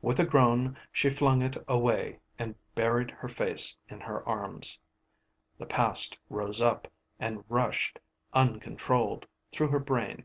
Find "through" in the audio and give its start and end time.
9.52-9.68